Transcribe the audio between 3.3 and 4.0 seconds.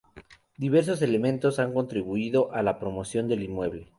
inmueble.